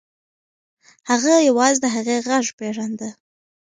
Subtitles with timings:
[1.09, 3.09] هغه یوازې د هغې غږ پیژانده.